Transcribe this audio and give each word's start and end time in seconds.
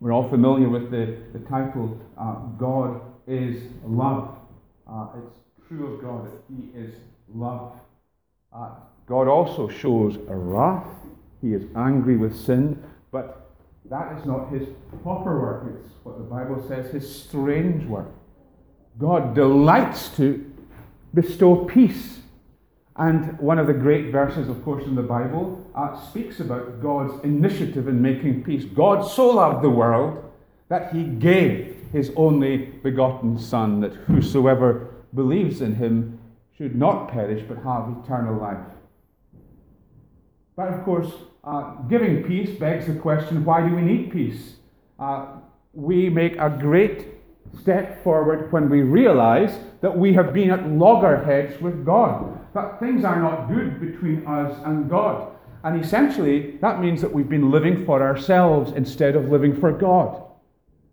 We're 0.00 0.12
all 0.12 0.28
familiar 0.30 0.68
with 0.68 0.90
the, 0.90 1.18
the 1.34 1.40
title, 1.40 2.00
uh, 2.18 2.36
God 2.58 3.02
is 3.26 3.62
Love. 3.84 4.34
Uh, 4.90 5.08
it's 5.18 5.40
true 5.68 5.94
of 5.94 6.02
God 6.02 6.24
that 6.24 6.42
He 6.48 6.78
is 6.78 6.94
love. 7.32 7.74
Uh, 8.50 8.70
God 9.06 9.28
also 9.28 9.68
shows 9.68 10.16
wrath. 10.26 10.86
He 11.42 11.52
is 11.52 11.64
angry 11.76 12.16
with 12.16 12.34
sin, 12.34 12.82
but 13.12 13.50
that 13.90 14.18
is 14.18 14.24
not 14.24 14.50
His 14.50 14.68
proper 15.02 15.38
work. 15.38 15.70
It's 15.84 15.94
what 16.02 16.16
the 16.16 16.24
Bible 16.24 16.64
says, 16.66 16.92
His 16.92 17.22
strange 17.22 17.84
work. 17.86 18.08
God 18.98 19.34
delights 19.34 20.08
to 20.16 20.50
bestow 21.12 21.64
peace 21.66 22.20
and 22.96 23.38
one 23.38 23.58
of 23.58 23.66
the 23.66 23.72
great 23.72 24.10
verses, 24.12 24.48
of 24.48 24.62
course, 24.64 24.84
in 24.84 24.94
the 24.94 25.02
Bible 25.02 25.69
uh, 25.80 25.98
speaks 26.10 26.40
about 26.40 26.82
God's 26.82 27.24
initiative 27.24 27.88
in 27.88 28.02
making 28.02 28.44
peace. 28.44 28.64
God 28.64 29.02
so 29.02 29.28
loved 29.28 29.64
the 29.64 29.70
world 29.70 30.22
that 30.68 30.92
he 30.92 31.04
gave 31.04 31.76
his 31.92 32.12
only 32.16 32.56
begotten 32.82 33.38
Son, 33.38 33.80
that 33.80 33.94
whosoever 33.94 34.94
believes 35.14 35.60
in 35.60 35.74
him 35.74 36.18
should 36.56 36.76
not 36.76 37.10
perish 37.10 37.42
but 37.48 37.56
have 37.58 37.96
eternal 38.04 38.38
life. 38.38 38.58
But 40.54 40.68
of 40.68 40.84
course, 40.84 41.10
uh, 41.42 41.76
giving 41.88 42.24
peace 42.24 42.50
begs 42.58 42.86
the 42.86 42.94
question 42.94 43.44
why 43.44 43.66
do 43.66 43.74
we 43.74 43.80
need 43.80 44.12
peace? 44.12 44.56
Uh, 44.98 45.26
we 45.72 46.10
make 46.10 46.36
a 46.36 46.50
great 46.50 47.06
step 47.58 48.04
forward 48.04 48.52
when 48.52 48.68
we 48.68 48.82
realize 48.82 49.58
that 49.80 49.96
we 49.96 50.12
have 50.12 50.34
been 50.34 50.50
at 50.50 50.68
loggerheads 50.68 51.58
with 51.62 51.86
God 51.86 52.38
that 52.52 52.78
things 52.80 53.04
are 53.04 53.18
not 53.18 53.48
good 53.48 53.80
between 53.80 54.26
us 54.26 54.56
and 54.64 54.90
God. 54.90 55.32
And 55.62 55.82
essentially, 55.82 56.56
that 56.62 56.80
means 56.80 57.00
that 57.02 57.12
we've 57.12 57.28
been 57.28 57.50
living 57.50 57.84
for 57.84 58.02
ourselves 58.02 58.72
instead 58.72 59.14
of 59.14 59.30
living 59.30 59.58
for 59.58 59.72
God. 59.72 60.22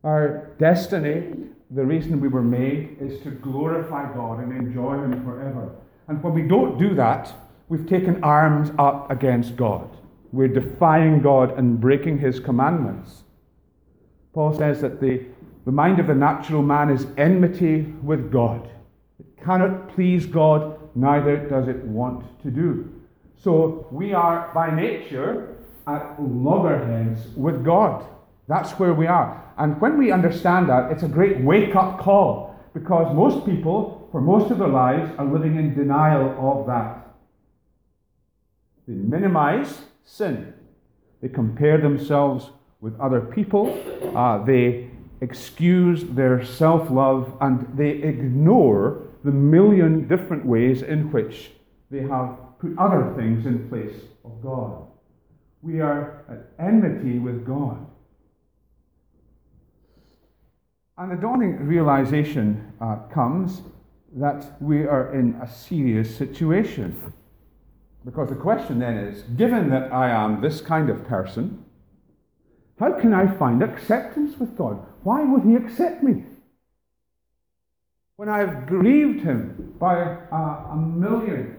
Our 0.04 0.52
destiny, 0.60 1.34
the 1.72 1.86
reason 1.86 2.20
we 2.20 2.28
were 2.28 2.44
made, 2.44 2.98
is 3.00 3.22
to 3.22 3.32
glorify 3.32 4.14
God 4.14 4.40
and 4.40 4.52
enjoy 4.52 4.96
Him 4.96 5.24
forever. 5.24 5.76
And 6.08 6.22
when 6.22 6.34
we 6.34 6.44
don't 6.44 6.78
do 6.78 6.94
that, 6.96 7.34
we've 7.70 7.88
taken 7.88 8.24
arms 8.24 8.72
up 8.78 9.10
against 9.10 9.56
God. 9.56 9.90
We're 10.34 10.48
defying 10.50 11.22
God 11.22 11.58
and 11.58 11.80
breaking 11.80 12.20
His 12.20 12.40
commandments. 12.40 13.24
Paul 14.34 14.54
says 14.54 14.82
that 14.82 15.00
the, 15.00 15.26
the 15.66 15.72
mind 15.72 16.00
of 16.00 16.08
the 16.08 16.16
natural 16.16 16.62
man 16.62 16.90
is 16.90 17.08
enmity 17.18 17.84
with 18.04 18.32
God. 18.32 18.70
It 19.20 19.44
cannot 19.44 19.90
please 19.96 20.26
God 20.26 20.78
neither 20.96 21.38
does 21.38 21.68
it 21.68 21.78
want 21.78 22.42
to 22.44 22.52
do. 22.52 22.94
So 23.44 23.88
we 23.92 24.14
are 24.14 24.52
by 24.54 24.74
nature 24.76 25.56
at 25.86 26.22
loggerheads 26.22 27.28
with 27.36 27.64
God. 27.64 28.06
That's 28.48 28.72
where 28.74 28.94
we 28.94 29.08
are. 29.08 29.44
And 29.58 29.80
when 29.82 29.98
we 29.98 30.12
understand 30.12 30.70
that, 30.70 30.92
it's 30.92 31.04
a 31.04 31.08
great 31.08 31.40
wake 31.40 31.76
up 31.76 32.00
call 32.00 32.56
because 32.74 33.14
most 33.16 33.46
people, 33.46 34.08
for 34.12 34.22
most 34.22 34.52
of 34.52 34.60
their 34.60 34.68
lives, 34.68 35.12
are 35.18 35.26
living 35.26 35.56
in 35.56 35.74
denial 35.74 36.36
of 36.40 36.68
that. 36.68 37.16
They 38.88 38.94
minimize 38.94 39.82
sin, 40.06 40.54
they 41.22 41.28
compare 41.28 41.78
themselves 41.78 42.52
with 42.80 42.98
other 43.00 43.20
people, 43.20 43.68
uh, 44.16 44.44
they 44.46 44.90
excuse 45.20 46.04
their 46.04 46.46
self 46.46 46.90
love, 46.90 47.36
and 47.42 47.68
they 47.76 47.90
ignore 47.90 49.08
the 49.24 49.32
million 49.32 50.08
different 50.08 50.46
ways 50.46 50.82
in 50.82 51.12
which 51.12 51.52
they 51.90 52.02
have 52.02 52.38
put 52.60 52.78
other 52.78 53.14
things 53.16 53.46
in 53.46 53.70
place 53.70 53.96
of 54.26 54.42
God. 54.42 54.88
We 55.62 55.80
are 55.80 56.24
at 56.30 56.66
enmity 56.66 57.20
with 57.20 57.46
God. 57.46 57.86
And 60.98 61.12
the 61.12 61.16
dawning 61.16 61.68
realization 61.68 62.74
uh, 62.82 62.96
comes 63.14 63.62
that 64.16 64.62
we 64.62 64.86
are 64.86 65.14
in 65.14 65.36
a 65.42 65.48
serious 65.48 66.16
situation. 66.16 67.14
Because 68.04 68.30
the 68.30 68.36
question 68.36 68.80
then 68.80 68.98
is 68.98 69.24
given 69.36 69.70
that 69.70 69.94
I 69.94 70.10
am 70.10 70.42
this 70.42 70.62
kind 70.62 70.90
of 70.90 71.06
person, 71.08 71.64
how 72.80 72.94
can 73.00 73.14
I 73.14 73.28
find 73.28 73.62
acceptance 73.62 74.40
with 74.40 74.58
God? 74.58 74.84
Why 75.04 75.24
would 75.24 75.44
He 75.44 75.56
accept 75.56 76.04
me? 76.04 76.24
when 78.18 78.30
I've 78.30 78.66
grieved 78.66 79.24
him 79.24 79.76
by 79.80 79.96
uh, 79.96 80.72
a 80.72 80.76
million 80.76 81.57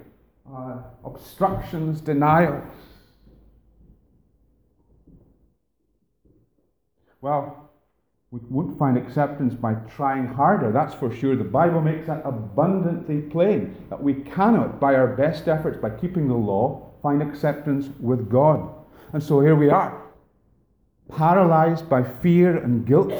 uh, 0.54 0.78
obstructions, 1.04 2.00
denials. 2.00 2.64
Well, 7.20 7.70
we 8.31 8.41
won't 8.48 8.78
find 8.78 8.97
acceptance 8.97 9.54
by 9.54 9.75
trying 9.75 10.26
harder, 10.26 10.70
that's 10.70 10.94
for 10.94 11.14
sure. 11.14 11.34
The 11.34 11.44
Bible 11.44 11.81
makes 11.81 12.06
that 12.06 12.22
abundantly 12.25 13.22
plain 13.22 13.75
that 13.88 14.03
we 14.03 14.14
cannot, 14.14 14.78
by 14.78 14.94
our 14.94 15.08
best 15.16 15.48
efforts, 15.48 15.78
by 15.78 15.91
keeping 15.91 16.28
the 16.28 16.34
law, 16.34 16.91
find 17.03 17.22
acceptance 17.22 17.88
with 18.00 18.31
God. 18.31 18.69
And 19.12 19.22
so 19.22 19.41
here 19.41 19.56
we 19.56 19.70
are, 19.70 20.03
paralyzed 21.08 21.88
by 21.88 22.03
fear 22.03 22.56
and 22.58 22.87
guilt. 22.87 23.12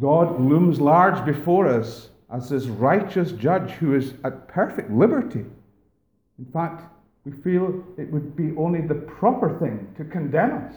God 0.00 0.40
looms 0.40 0.80
large 0.80 1.24
before 1.24 1.66
us 1.66 2.10
as 2.30 2.50
this 2.50 2.66
righteous 2.66 3.32
judge 3.32 3.70
who 3.72 3.94
is 3.94 4.14
at 4.22 4.48
perfect 4.48 4.90
liberty. 4.90 5.46
In 6.38 6.46
fact, 6.46 6.84
we 7.24 7.32
feel 7.32 7.84
it 7.96 8.10
would 8.12 8.36
be 8.36 8.54
only 8.56 8.80
the 8.80 8.94
proper 8.94 9.58
thing 9.58 9.94
to 9.96 10.04
condemn 10.04 10.64
us. 10.64 10.74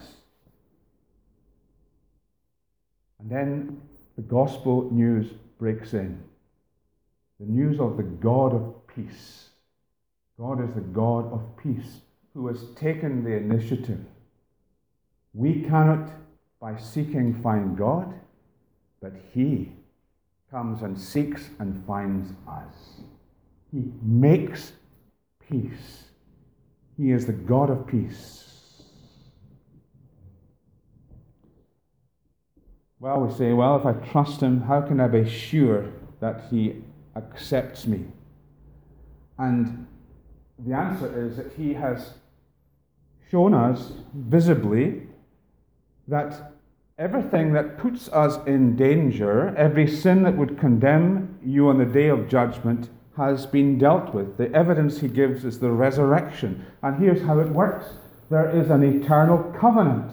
And 3.18 3.30
then 3.30 3.80
the 4.16 4.22
gospel 4.22 4.90
news 4.90 5.32
breaks 5.58 5.92
in 5.92 6.22
the 7.40 7.46
news 7.46 7.78
of 7.78 7.96
the 7.96 8.02
God 8.02 8.52
of 8.52 8.74
peace. 8.88 9.50
God 10.38 10.62
is 10.62 10.74
the 10.74 10.80
God 10.80 11.32
of 11.32 11.42
peace 11.56 12.00
who 12.34 12.46
has 12.48 12.64
taken 12.76 13.22
the 13.22 13.32
initiative. 13.32 14.04
We 15.34 15.62
cannot, 15.62 16.10
by 16.60 16.76
seeking, 16.76 17.40
find 17.42 17.76
God, 17.76 18.12
but 19.00 19.12
He 19.32 19.72
comes 20.50 20.82
and 20.82 20.98
seeks 20.98 21.50
and 21.58 21.84
finds 21.86 22.32
us. 22.48 23.02
He 23.72 23.92
makes 24.02 24.72
peace. 25.50 26.04
He 26.96 27.10
is 27.12 27.26
the 27.26 27.32
God 27.32 27.70
of 27.70 27.86
peace. 27.86 28.44
Well, 33.00 33.20
we 33.20 33.34
say, 33.34 33.52
well, 33.52 33.76
if 33.76 33.86
I 33.86 33.92
trust 34.10 34.40
Him, 34.40 34.62
how 34.62 34.80
can 34.80 35.00
I 35.00 35.06
be 35.06 35.28
sure 35.28 35.86
that 36.20 36.44
He 36.50 36.82
accepts 37.16 37.86
me? 37.86 38.04
And 39.38 39.86
the 40.58 40.74
answer 40.74 41.26
is 41.26 41.36
that 41.36 41.52
He 41.52 41.74
has 41.74 42.14
shown 43.30 43.54
us 43.54 43.92
visibly 44.12 45.02
that 46.08 46.52
Everything 46.98 47.52
that 47.52 47.78
puts 47.78 48.08
us 48.08 48.44
in 48.44 48.74
danger, 48.74 49.54
every 49.56 49.86
sin 49.86 50.24
that 50.24 50.36
would 50.36 50.58
condemn 50.58 51.38
you 51.46 51.68
on 51.68 51.78
the 51.78 51.84
day 51.84 52.08
of 52.08 52.28
judgment, 52.28 52.90
has 53.18 53.46
been 53.46 53.78
dealt 53.78 54.14
with. 54.14 54.36
The 54.36 54.50
evidence 54.54 55.00
he 55.00 55.08
gives 55.08 55.44
is 55.44 55.58
the 55.58 55.72
resurrection. 55.72 56.64
And 56.82 57.02
here's 57.02 57.22
how 57.22 57.40
it 57.40 57.48
works 57.48 57.86
there 58.30 58.48
is 58.56 58.70
an 58.70 58.82
eternal 58.82 59.54
covenant. 59.58 60.12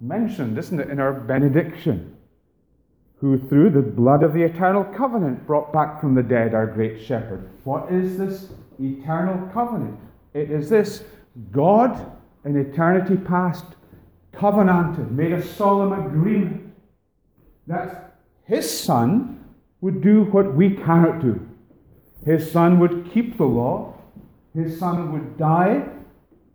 Mentioned, 0.00 0.58
isn't 0.58 0.78
it, 0.78 0.90
in 0.90 1.00
our 1.00 1.12
benediction? 1.12 2.16
Who, 3.20 3.38
through 3.38 3.70
the 3.70 3.80
blood 3.80 4.22
of 4.22 4.34
the 4.34 4.42
eternal 4.42 4.84
covenant, 4.84 5.46
brought 5.46 5.72
back 5.72 6.00
from 6.00 6.14
the 6.14 6.22
dead 6.22 6.52
our 6.52 6.66
great 6.66 7.02
shepherd. 7.02 7.48
What 7.64 7.90
is 7.90 8.18
this 8.18 8.50
eternal 8.78 9.48
covenant? 9.52 9.98
It 10.34 10.50
is 10.50 10.68
this 10.68 11.04
God 11.50 12.12
in 12.44 12.56
eternity 12.56 13.16
past 13.16 13.64
covenanted, 14.32 15.10
made 15.10 15.32
a 15.32 15.42
solemn 15.42 16.06
agreement 16.06 16.74
that 17.66 18.18
his 18.44 18.68
son 18.68 19.43
would 19.84 20.00
do 20.00 20.22
what 20.32 20.54
we 20.54 20.70
cannot 20.70 21.20
do. 21.20 21.38
His 22.24 22.50
son 22.50 22.78
would 22.78 23.10
keep 23.12 23.36
the 23.36 23.44
law, 23.44 23.92
his 24.54 24.78
son 24.78 25.12
would 25.12 25.36
die 25.36 25.86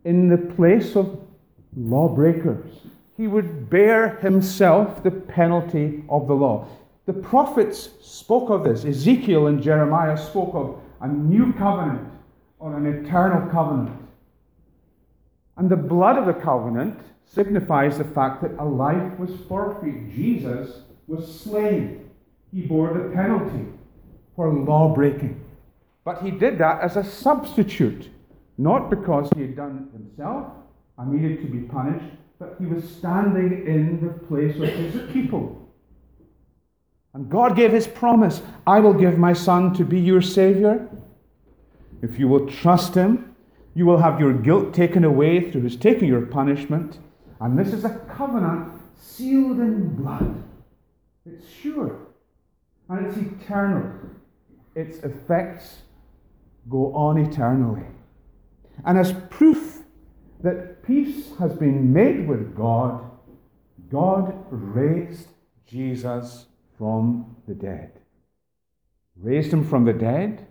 in 0.03 0.29
the 0.29 0.37
place 0.55 0.95
of 0.95 1.19
lawbreakers. 1.77 2.71
He 3.17 3.27
would 3.27 3.69
bear 3.69 4.15
himself 4.15 5.03
the 5.03 5.11
penalty 5.11 6.03
of 6.09 6.27
the 6.27 6.33
law. 6.33 6.67
The 7.05 7.13
prophets 7.13 7.89
spoke 8.01 8.49
of 8.49 8.63
this. 8.63 8.83
Ezekiel 8.83 9.45
and 9.45 9.61
Jeremiah 9.61 10.17
spoke 10.17 10.55
of 10.55 10.81
a 10.99 11.07
new 11.07 11.53
covenant 11.53 12.09
or 12.57 12.75
an 12.77 12.87
eternal 12.87 13.47
covenant. 13.51 13.95
And 15.55 15.69
the 15.69 15.77
blood 15.77 16.17
of 16.17 16.25
the 16.25 16.33
covenant 16.33 16.99
signifies 17.27 17.99
the 17.99 18.05
fact 18.05 18.41
that 18.41 18.57
a 18.57 18.65
life 18.65 19.19
was 19.19 19.29
forfeit. 19.47 20.09
Jesus 20.15 20.81
was 21.05 21.41
slain. 21.41 22.08
He 22.53 22.61
bore 22.61 22.93
the 22.93 23.13
penalty 23.13 23.65
for 24.35 24.51
law 24.53 24.93
breaking. 24.93 25.39
But 26.03 26.23
he 26.23 26.31
did 26.31 26.57
that 26.57 26.81
as 26.81 26.95
a 26.95 27.03
substitute, 27.03 28.09
not 28.57 28.89
because 28.89 29.29
he 29.35 29.41
had 29.41 29.55
done 29.55 29.87
it 29.87 29.97
himself 29.97 30.51
and 30.97 31.11
needed 31.11 31.41
to 31.41 31.47
be 31.47 31.59
punished, 31.59 32.15
but 32.39 32.55
he 32.59 32.65
was 32.65 32.83
standing 32.83 33.67
in 33.67 33.99
the 34.01 34.13
place 34.27 34.55
of 34.55 34.69
his 34.69 35.11
people. 35.11 35.69
And 37.13 37.29
God 37.29 37.55
gave 37.55 37.71
his 37.71 37.87
promise 37.87 38.41
I 38.65 38.79
will 38.79 38.93
give 38.93 39.17
my 39.17 39.33
son 39.33 39.73
to 39.75 39.83
be 39.83 39.99
your 39.99 40.21
Savior. 40.21 40.87
If 42.01 42.17
you 42.17 42.27
will 42.27 42.47
trust 42.47 42.95
him, 42.95 43.35
you 43.75 43.85
will 43.85 43.97
have 43.97 44.19
your 44.19 44.33
guilt 44.33 44.73
taken 44.73 45.03
away 45.03 45.51
through 45.51 45.61
his 45.61 45.75
taking 45.75 46.07
your 46.07 46.25
punishment. 46.25 46.97
And 47.39 47.57
this 47.57 47.73
is 47.73 47.85
a 47.85 47.99
covenant 48.15 48.71
sealed 48.99 49.59
in 49.59 49.95
blood. 49.95 50.43
It's 51.25 51.47
sure 51.49 52.08
and 52.89 53.05
it's 53.05 53.17
eternal. 53.17 53.91
Its 54.75 54.97
effects 54.99 55.83
go 56.69 56.93
on 56.93 57.17
eternally. 57.17 57.85
And 58.85 58.97
as 58.97 59.13
proof 59.29 59.83
that 60.41 60.83
peace 60.83 61.31
has 61.37 61.53
been 61.53 61.91
made 61.93 62.27
with 62.27 62.55
God, 62.55 63.09
God 63.91 64.33
raised 64.49 65.27
Jesus 65.65 66.45
from 66.77 67.35
the 67.47 67.53
dead. 67.53 67.91
Raised 69.17 69.51
him 69.51 69.67
from 69.67 69.85
the 69.85 69.93
dead, 69.93 70.47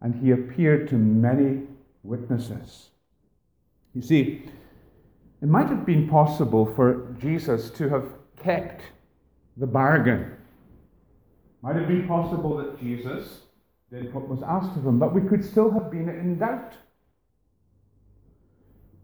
and 0.00 0.14
he 0.14 0.30
appeared 0.30 0.88
to 0.88 0.94
many 0.94 1.62
witnesses. 2.02 2.90
You 3.94 4.02
see, 4.02 4.42
it 5.42 5.48
might 5.48 5.68
have 5.68 5.84
been 5.84 6.08
possible 6.08 6.64
for 6.74 7.14
Jesus 7.20 7.70
to 7.70 7.88
have 7.88 8.12
kept 8.36 8.82
the 9.56 9.66
bargain. 9.66 10.32
Might 11.62 11.76
have 11.76 11.88
been 11.88 12.06
possible 12.06 12.56
that 12.58 12.78
Jesus 12.80 13.40
did 13.90 14.12
what 14.12 14.28
was 14.28 14.42
asked 14.42 14.76
of 14.76 14.86
him, 14.86 14.98
but 14.98 15.14
we 15.14 15.20
could 15.20 15.44
still 15.44 15.70
have 15.70 15.90
been 15.90 16.08
in 16.08 16.38
doubt. 16.38 16.74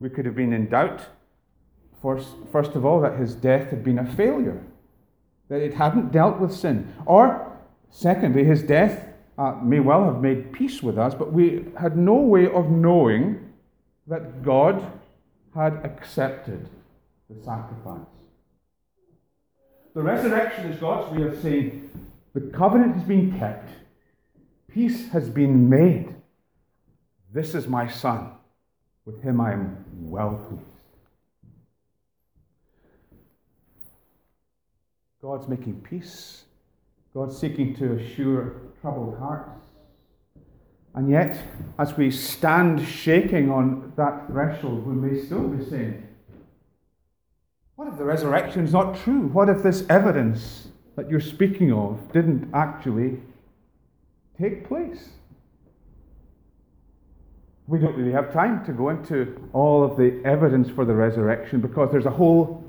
We 0.00 0.10
could 0.10 0.26
have 0.26 0.34
been 0.34 0.52
in 0.52 0.68
doubt, 0.68 1.06
first, 2.00 2.28
first 2.50 2.72
of 2.72 2.84
all, 2.84 3.00
that 3.00 3.18
his 3.18 3.34
death 3.34 3.70
had 3.70 3.84
been 3.84 3.98
a 3.98 4.12
failure, 4.14 4.60
that 5.48 5.60
it 5.60 5.74
hadn't 5.74 6.10
dealt 6.10 6.40
with 6.40 6.52
sin. 6.52 6.92
Or, 7.06 7.56
secondly, 7.90 8.44
his 8.44 8.62
death 8.62 9.06
uh, 9.38 9.52
may 9.62 9.80
well 9.80 10.04
have 10.04 10.20
made 10.20 10.52
peace 10.52 10.82
with 10.82 10.98
us, 10.98 11.14
but 11.14 11.32
we 11.32 11.66
had 11.80 11.96
no 11.96 12.14
way 12.14 12.50
of 12.50 12.70
knowing 12.70 13.52
that 14.08 14.42
God 14.42 14.84
had 15.54 15.84
accepted 15.84 16.68
the 17.30 17.42
sacrifice. 17.42 18.06
The 19.94 20.02
resurrection 20.02 20.72
is 20.72 20.80
God's 20.80 21.16
way 21.16 21.28
of 21.28 21.40
saying 21.40 21.90
the 22.34 22.40
covenant 22.40 22.94
has 22.94 23.04
been 23.04 23.38
kept, 23.38 23.70
peace 24.68 25.08
has 25.10 25.28
been 25.28 25.68
made. 25.68 26.14
This 27.32 27.54
is 27.54 27.66
my 27.66 27.88
son. 27.88 28.32
With 29.04 29.22
him 29.22 29.40
I 29.40 29.52
am 29.52 29.84
well 29.90 30.46
pleased. 30.48 30.62
God's 35.20 35.48
making 35.48 35.80
peace. 35.88 36.44
God's 37.14 37.36
seeking 37.36 37.76
to 37.76 37.92
assure 37.94 38.56
troubled 38.80 39.18
hearts. 39.18 39.60
And 40.94 41.10
yet, 41.10 41.40
as 41.78 41.96
we 41.96 42.10
stand 42.10 42.86
shaking 42.86 43.50
on 43.50 43.92
that 43.96 44.26
threshold, 44.26 44.86
we 44.86 44.94
may 44.94 45.22
still 45.24 45.48
be 45.48 45.64
saying, 45.64 46.06
What 47.76 47.88
if 47.88 47.96
the 47.96 48.04
resurrection 48.04 48.64
is 48.64 48.72
not 48.72 48.96
true? 48.96 49.28
What 49.28 49.48
if 49.48 49.62
this 49.62 49.86
evidence 49.88 50.68
that 50.96 51.10
you're 51.10 51.20
speaking 51.20 51.72
of 51.72 52.12
didn't 52.12 52.50
actually 52.54 53.20
take 54.40 54.66
place? 54.66 55.10
We 57.66 57.78
don't 57.78 57.96
really 57.96 58.12
have 58.12 58.32
time 58.32 58.64
to 58.66 58.72
go 58.72 58.90
into 58.90 59.48
all 59.52 59.84
of 59.84 59.96
the 59.96 60.20
evidence 60.24 60.68
for 60.68 60.84
the 60.84 60.94
resurrection 60.94 61.60
because 61.60 61.90
there's 61.90 62.06
a 62.06 62.10
whole 62.10 62.64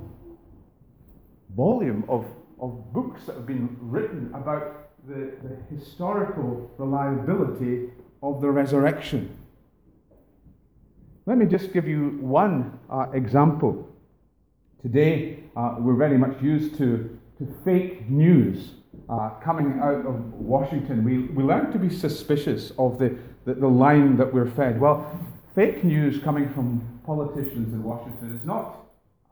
volume 1.55 2.05
of, 2.07 2.25
of 2.59 2.93
books 2.93 3.25
that 3.25 3.35
have 3.35 3.45
been 3.45 3.75
written 3.81 4.31
about 4.33 4.89
the, 5.07 5.33
the 5.43 5.75
historical 5.75 6.71
reliability 6.77 7.89
of 8.21 8.39
the 8.41 8.49
resurrection. 8.49 9.37
Let 11.25 11.37
me 11.37 11.45
just 11.45 11.73
give 11.73 11.87
you 11.87 12.17
one 12.21 12.79
uh, 12.89 13.07
example. 13.13 13.89
Today, 14.81 15.39
uh, 15.55 15.75
we're 15.79 15.95
very 15.95 16.17
much 16.17 16.41
used 16.41 16.77
to, 16.77 17.17
to 17.37 17.47
fake 17.63 18.09
news 18.09 18.75
uh, 19.09 19.31
coming 19.43 19.79
out 19.81 20.05
of 20.05 20.33
Washington. 20.33 21.03
We, 21.03 21.19
we 21.33 21.43
learn 21.43 21.71
to 21.71 21.79
be 21.79 21.89
suspicious 21.89 22.71
of 22.77 22.99
the, 22.99 23.17
the, 23.45 23.55
the, 23.55 23.67
line 23.67 24.17
that 24.17 24.33
we're 24.33 24.49
fed. 24.49 24.79
Well, 24.79 25.19
fake 25.55 25.83
news 25.83 26.23
coming 26.23 26.51
from 26.53 27.01
politicians 27.05 27.73
in 27.73 27.83
Washington 27.83 28.35
is 28.35 28.45
not 28.45 28.85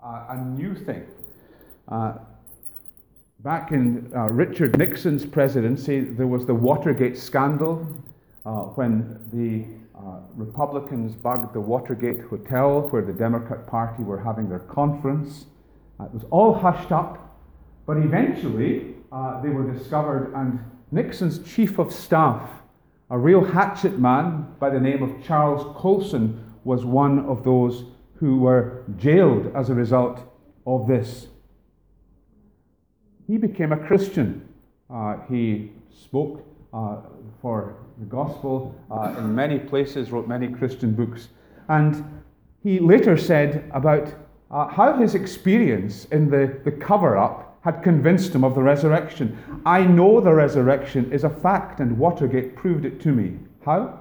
uh, 0.04 0.26
a 0.30 0.38
new 0.38 0.76
thing. 0.76 1.06
Uh, 1.88 2.14
back 3.40 3.72
in 3.72 4.12
uh, 4.16 4.30
Richard 4.30 4.78
Nixon's 4.78 5.26
presidency, 5.26 6.02
there 6.02 6.28
was 6.28 6.46
the 6.46 6.54
Watergate 6.54 7.18
scandal 7.18 7.88
uh, 8.46 8.62
when 8.76 9.20
the 9.32 9.82
uh, 9.98 10.20
Republicans 10.36 11.14
bugged 11.14 11.54
the 11.54 11.62
Watergate 11.62 12.22
Hotel 12.22 12.88
where 12.90 13.04
the 13.04 13.14
Democrat 13.14 13.68
Party 13.68 14.04
were 14.04 14.20
having 14.20 14.50
their 14.50 14.60
conference. 14.60 15.46
Uh, 16.00 16.06
it 16.06 16.14
was 16.14 16.24
all 16.32 16.54
hushed 16.54 16.92
up, 16.92 17.31
but 17.92 17.98
eventually 17.98 18.96
uh, 19.12 19.42
they 19.42 19.50
were 19.50 19.70
discovered, 19.70 20.32
and 20.34 20.60
Nixon's 20.92 21.40
chief 21.40 21.78
of 21.78 21.92
staff, 21.92 22.50
a 23.10 23.18
real 23.18 23.44
hatchet 23.44 24.00
man 24.00 24.48
by 24.62 24.70
the 24.70 24.80
name 24.80 25.04
of 25.04 25.22
Charles 25.22 25.76
Colson, 25.76 26.42
was 26.64 26.86
one 26.86 27.20
of 27.26 27.44
those 27.44 27.84
who 28.16 28.38
were 28.38 28.86
jailed 28.96 29.54
as 29.54 29.70
a 29.70 29.76
result 29.76 30.22
of 30.66 30.88
this. 30.88 31.28
He 33.28 33.38
became 33.38 33.74
a 33.74 33.78
Christian. 33.78 34.48
Uh, 34.90 35.18
he 35.30 35.74
spoke 35.90 36.48
uh, 36.74 37.02
for 37.42 37.76
the 38.00 38.06
gospel 38.06 38.74
uh, 38.90 39.16
in 39.18 39.36
many 39.36 39.60
places, 39.60 40.12
wrote 40.12 40.30
many 40.30 40.48
Christian 40.48 40.94
books. 40.94 41.28
And 41.68 42.24
he 42.64 42.80
later 42.80 43.18
said 43.18 43.70
about 43.74 44.16
uh, 44.50 44.70
how 44.70 44.94
his 44.94 45.14
experience 45.14 46.06
in 46.06 46.30
the, 46.30 46.58
the 46.64 46.72
cover 46.72 47.18
up 47.18 47.50
had 47.62 47.84
convinced 47.84 48.34
him 48.34 48.44
of 48.44 48.56
the 48.56 48.64
resurrection. 48.64 49.62
I 49.66 49.84
know 49.84 50.20
the 50.20 50.34
resurrection 50.34 51.12
is 51.12 51.24
a 51.24 51.30
fact, 51.30 51.80
and 51.80 51.98
Watergate 51.98 52.56
proved 52.56 52.86
it 52.86 53.00
to 53.02 53.14
me. 53.14 53.38
How? 53.64 54.00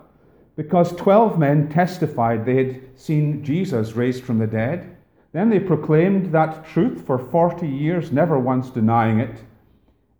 Because 0.56 0.92
12 0.96 1.38
men 1.38 1.68
testified 1.68 2.44
they 2.44 2.56
had 2.56 2.98
seen 2.98 3.44
Jesus 3.44 3.92
raised 3.92 4.24
from 4.24 4.38
the 4.38 4.46
dead. 4.46 4.96
Then 5.32 5.50
they 5.50 5.60
proclaimed 5.60 6.32
that 6.32 6.66
truth 6.66 7.06
for 7.06 7.18
40 7.18 7.68
years, 7.68 8.10
never 8.10 8.38
once 8.38 8.70
denying 8.70 9.20
it. 9.20 9.36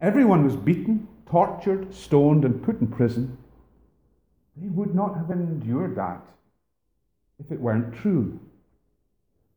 Everyone 0.01 0.45
was 0.45 0.57
beaten, 0.57 1.09
tortured, 1.27 1.95
stoned, 1.95 2.45
and 2.45 2.63
put 2.63 2.81
in 2.81 2.87
prison. 2.87 3.37
They 4.57 4.69
would 4.69 4.95
not 4.95 5.17
have 5.17 5.31
endured 5.31 5.97
that 5.97 6.21
if 7.39 7.51
it 7.51 7.61
weren't 7.61 7.95
true. 7.95 8.39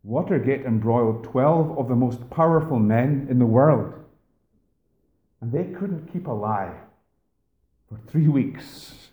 Watergate 0.03 0.65
embroiled 0.65 1.23
12 1.23 1.77
of 1.77 1.87
the 1.87 1.95
most 1.95 2.29
powerful 2.29 2.77
men 2.77 3.27
in 3.29 3.39
the 3.39 3.45
world, 3.45 3.93
and 5.39 5.51
they 5.51 5.63
couldn't 5.63 6.11
keep 6.11 6.27
a 6.27 6.31
lie 6.31 6.73
for 7.87 7.97
three 8.07 8.27
weeks. 8.27 9.09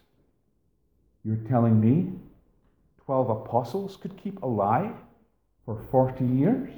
You're 1.24 1.36
telling 1.48 1.80
me 1.80 2.18
12 3.04 3.30
apostles 3.30 3.96
could 3.96 4.16
keep 4.16 4.42
a 4.42 4.46
lie 4.46 4.92
for 5.64 5.80
40 5.92 6.24
years? 6.24 6.70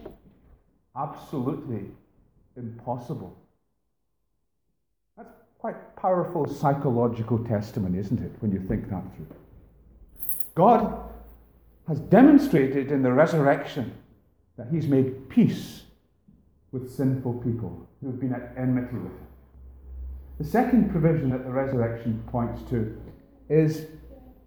Absolutely 0.95 1.87
impossible. 2.57 3.35
That's 5.17 5.33
quite 5.59 5.97
powerful 5.97 6.47
psychological 6.47 7.39
testimony, 7.45 7.99
isn't 7.99 8.21
it, 8.21 8.33
when 8.41 8.53
you 8.53 8.61
think 8.69 8.91
that 8.91 9.05
through? 9.17 9.27
God 10.55 10.99
has 11.89 11.99
demonstrated 11.99 12.93
in 12.93 13.03
the 13.03 13.13
resurrection 13.13 13.95
that 14.63 14.75
He's 14.75 14.87
made 14.87 15.29
peace 15.29 15.83
with 16.71 16.95
sinful 16.95 17.35
people 17.45 17.89
who 18.01 18.07
have 18.09 18.21
been 18.21 18.33
at 18.33 18.53
enmity 18.57 18.95
with 18.95 19.13
Him. 19.13 19.27
The 20.39 20.45
second 20.45 20.91
provision 20.91 21.31
that 21.31 21.45
the 21.45 21.51
resurrection 21.51 22.23
points 22.29 22.63
to 22.71 22.97
is 23.49 23.87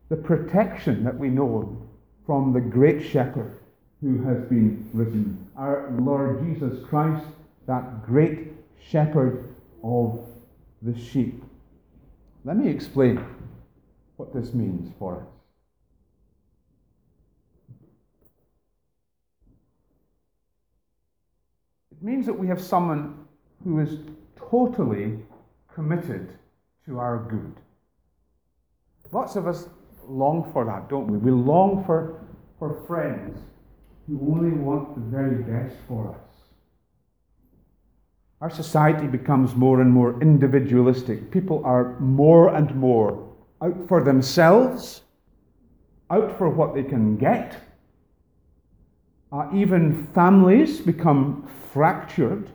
the 0.09 0.15
protection 0.15 1.03
that 1.03 1.17
we 1.17 1.29
know 1.29 1.81
from 2.25 2.53
the 2.53 2.61
great 2.61 3.05
shepherd 3.05 3.59
who 4.01 4.23
has 4.23 4.41
been 4.49 4.89
risen. 4.93 5.47
Our 5.57 5.91
Lord 5.99 6.43
Jesus 6.45 6.83
Christ, 6.85 7.25
that 7.67 8.05
great 8.05 8.53
shepherd 8.89 9.55
of 9.83 10.19
the 10.81 10.97
sheep. 10.97 11.43
Let 12.43 12.57
me 12.57 12.69
explain 12.69 13.23
what 14.17 14.33
this 14.33 14.53
means 14.53 14.91
for 14.97 15.21
us. 15.21 15.27
It 21.91 21.93
means 22.05 22.27
that 22.27 22.37
we 22.37 22.47
have 22.47 22.61
someone 22.61 23.25
who 23.63 23.79
is 23.79 23.97
totally 24.37 25.17
committed 25.73 26.37
to 26.85 26.99
our 26.99 27.25
good. 27.27 27.55
Lots 29.11 29.35
of 29.35 29.47
us 29.47 29.67
long 30.07 30.47
for 30.53 30.65
that, 30.65 30.87
don't 30.87 31.07
we? 31.07 31.17
We 31.17 31.31
long 31.31 31.83
for, 31.83 32.21
for 32.59 32.85
friends 32.85 33.39
who 34.07 34.19
only 34.21 34.51
want 34.51 34.93
the 34.93 35.01
very 35.01 35.41
best 35.41 35.75
for 35.87 36.11
us. 36.11 36.35
Our 38.39 38.51
society 38.51 39.07
becomes 39.07 39.55
more 39.55 39.81
and 39.81 39.91
more 39.91 40.21
individualistic. 40.21 41.31
People 41.31 41.63
are 41.65 41.99
more 41.99 42.53
and 42.53 42.75
more 42.75 43.33
out 43.63 43.87
for 43.87 44.03
themselves, 44.03 45.01
out 46.11 46.37
for 46.37 46.49
what 46.49 46.75
they 46.75 46.83
can 46.83 47.17
get. 47.17 47.64
Uh, 49.35 49.49
even 49.53 50.07
families 50.13 50.79
become 50.79 51.45
fractured. 51.73 52.49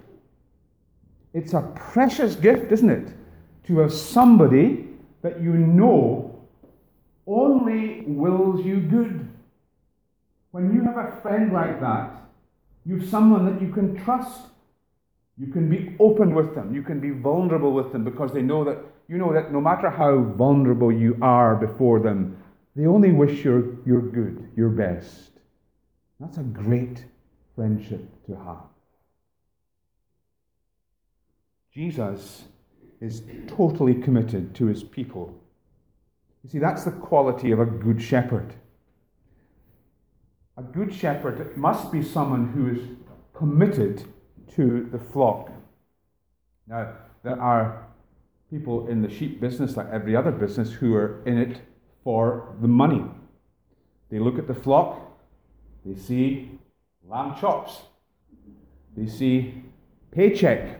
It's 1.34 1.52
a 1.52 1.60
precious 1.74 2.36
gift, 2.36 2.72
isn't 2.72 2.88
it, 2.88 3.12
to 3.66 3.80
have 3.80 3.92
somebody 3.92 4.88
that 5.20 5.42
you 5.42 5.52
know 5.52 6.42
only 7.26 8.00
wills 8.06 8.64
you 8.64 8.80
good. 8.80 9.28
When 10.52 10.72
you 10.72 10.82
have 10.84 10.96
a 10.96 11.20
friend 11.20 11.52
like 11.52 11.82
that, 11.82 12.14
you've 12.86 13.10
someone 13.10 13.44
that 13.44 13.60
you 13.60 13.70
can 13.74 14.02
trust. 14.02 14.40
You 15.36 15.48
can 15.48 15.68
be 15.68 15.96
open 16.00 16.34
with 16.34 16.54
them. 16.54 16.74
You 16.74 16.82
can 16.82 16.98
be 16.98 17.10
vulnerable 17.10 17.72
with 17.72 17.92
them 17.92 18.04
because 18.04 18.32
they 18.32 18.42
know 18.42 18.64
that 18.64 18.78
you 19.06 19.18
know 19.18 19.34
that 19.34 19.52
no 19.52 19.60
matter 19.60 19.90
how 19.90 20.22
vulnerable 20.22 20.90
you 20.90 21.18
are 21.20 21.56
before 21.56 22.00
them, 22.00 22.42
they 22.74 22.86
only 22.86 23.12
wish 23.12 23.44
your, 23.44 23.76
your 23.84 24.00
good, 24.00 24.48
your 24.56 24.70
best. 24.70 25.29
That's 26.20 26.36
a 26.36 26.42
great 26.42 27.06
friendship 27.54 28.06
to 28.26 28.36
have. 28.36 28.64
Jesus 31.72 32.44
is 33.00 33.22
totally 33.46 33.94
committed 33.94 34.54
to 34.56 34.66
his 34.66 34.82
people. 34.82 35.34
You 36.44 36.50
see, 36.50 36.58
that's 36.58 36.84
the 36.84 36.90
quality 36.90 37.52
of 37.52 37.60
a 37.60 37.64
good 37.64 38.02
shepherd. 38.02 38.54
A 40.56 40.62
good 40.62 40.94
shepherd 40.94 41.56
must 41.56 41.90
be 41.90 42.02
someone 42.02 42.48
who 42.48 42.68
is 42.68 42.88
committed 43.32 44.04
to 44.56 44.88
the 44.92 44.98
flock. 44.98 45.50
Now, 46.66 46.92
there 47.22 47.40
are 47.40 47.86
people 48.50 48.88
in 48.88 49.00
the 49.00 49.08
sheep 49.08 49.40
business, 49.40 49.76
like 49.76 49.88
every 49.90 50.14
other 50.14 50.32
business, 50.32 50.72
who 50.72 50.94
are 50.94 51.22
in 51.24 51.38
it 51.38 51.60
for 52.04 52.54
the 52.60 52.68
money. 52.68 53.04
They 54.10 54.18
look 54.18 54.38
at 54.38 54.48
the 54.48 54.54
flock, 54.54 55.09
they 55.84 55.94
see 55.94 56.58
lamb 57.08 57.34
chops, 57.40 57.82
they 58.96 59.06
see 59.06 59.62
paycheck. 60.12 60.78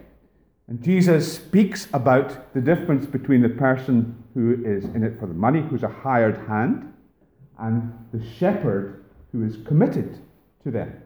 And 0.68 0.82
Jesus 0.82 1.34
speaks 1.34 1.88
about 1.92 2.54
the 2.54 2.60
difference 2.60 3.04
between 3.04 3.42
the 3.42 3.48
person 3.48 4.22
who 4.34 4.62
is 4.64 4.84
in 4.84 5.02
it 5.02 5.18
for 5.18 5.26
the 5.26 5.34
money, 5.34 5.62
who's 5.62 5.82
a 5.82 5.88
hired 5.88 6.36
hand, 6.46 6.92
and 7.58 7.92
the 8.12 8.24
shepherd 8.24 9.04
who 9.32 9.44
is 9.44 9.58
committed 9.66 10.18
to 10.62 10.70
them. 10.70 11.02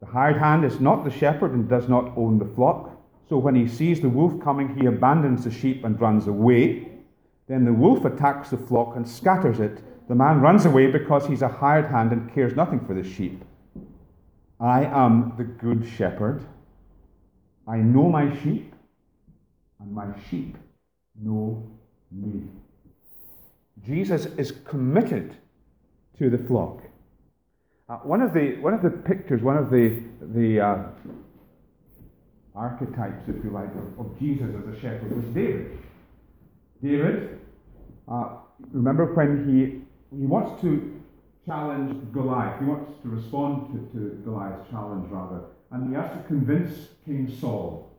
The 0.00 0.06
hired 0.06 0.36
hand 0.36 0.64
is 0.64 0.78
not 0.78 1.04
the 1.04 1.10
shepherd 1.10 1.52
and 1.52 1.68
does 1.68 1.88
not 1.88 2.16
own 2.16 2.38
the 2.38 2.54
flock. 2.54 2.90
So 3.28 3.38
when 3.38 3.54
he 3.54 3.66
sees 3.66 4.00
the 4.00 4.08
wolf 4.08 4.40
coming, 4.42 4.76
he 4.76 4.86
abandons 4.86 5.44
the 5.44 5.50
sheep 5.50 5.84
and 5.84 6.00
runs 6.00 6.26
away. 6.26 6.88
Then 7.48 7.64
the 7.64 7.72
wolf 7.72 8.04
attacks 8.04 8.50
the 8.50 8.56
flock 8.56 8.96
and 8.96 9.08
scatters 9.08 9.58
it. 9.58 9.82
The 10.08 10.14
man 10.14 10.40
runs 10.40 10.66
away 10.66 10.90
because 10.90 11.26
he's 11.26 11.42
a 11.42 11.48
hired 11.48 11.86
hand 11.86 12.12
and 12.12 12.32
cares 12.32 12.54
nothing 12.54 12.80
for 12.86 12.94
the 12.94 13.02
sheep. 13.02 13.44
I 14.60 14.84
am 14.84 15.34
the 15.36 15.44
good 15.44 15.86
shepherd. 15.96 16.46
I 17.66 17.78
know 17.78 18.08
my 18.08 18.34
sheep, 18.42 18.72
and 19.80 19.92
my 19.92 20.06
sheep 20.30 20.56
know 21.20 21.68
me. 22.12 22.44
Jesus 23.84 24.26
is 24.36 24.52
committed 24.64 25.36
to 26.18 26.30
the 26.30 26.38
flock. 26.38 26.82
Uh, 27.88 27.96
one 27.98 28.22
of 28.22 28.32
the 28.32 28.56
one 28.60 28.74
of 28.74 28.82
the 28.82 28.90
pictures, 28.90 29.42
one 29.42 29.56
of 29.56 29.70
the 29.70 30.02
the 30.34 30.60
uh, 30.60 30.82
archetypes, 32.54 33.28
if 33.28 33.44
you 33.44 33.50
like, 33.50 33.68
of, 33.76 34.06
of, 34.06 34.18
Jesus 34.18 34.48
as 34.56 34.76
a 34.76 34.80
shepherd 34.80 35.14
was 35.14 35.24
David. 35.34 35.78
David, 36.82 37.38
uh, 38.08 38.36
remember 38.72 39.12
when 39.14 39.46
he 39.46 39.85
he 40.10 40.26
wants 40.26 40.60
to 40.62 41.00
challenge 41.46 42.12
Goliath. 42.12 42.58
He 42.58 42.66
wants 42.66 42.92
to 43.02 43.08
respond 43.08 43.72
to, 43.72 43.98
to 43.98 44.14
Goliath's 44.24 44.68
challenge 44.70 45.06
rather, 45.10 45.42
and 45.70 45.88
he 45.88 45.94
has 45.94 46.10
to 46.10 46.22
convince 46.26 46.88
King 47.04 47.32
Saul 47.40 47.92